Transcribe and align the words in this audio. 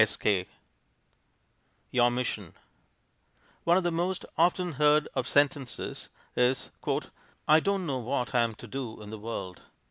_YOUR 1.91 2.09
MISSION 2.09 2.55
One 3.65 3.77
of 3.77 3.83
the 3.83 3.91
most 3.91 4.25
often 4.35 4.71
heard 4.81 5.07
of 5.13 5.27
sentences 5.27 6.09
is 6.35 6.71
"I 7.47 7.59
don't 7.59 7.85
know 7.85 7.99
what 7.99 8.33
I'm 8.33 8.55
to 8.55 8.65
do 8.65 8.99
in 9.03 9.11
the 9.11 9.19
world." 9.19 9.61